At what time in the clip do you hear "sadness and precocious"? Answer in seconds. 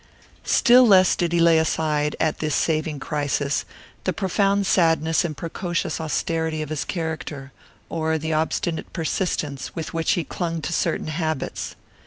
4.65-6.01